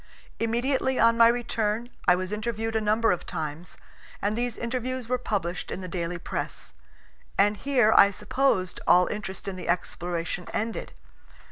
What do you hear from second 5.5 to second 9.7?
in the daily press; and here I supposed all interest in the